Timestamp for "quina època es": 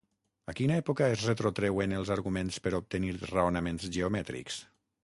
0.59-1.25